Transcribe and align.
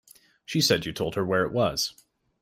She 0.47 0.61
said 0.61 0.87
you 0.87 0.93
told 0.93 1.13
her 1.13 1.23
where 1.23 1.45
it 1.45 1.51
was. 1.51 1.93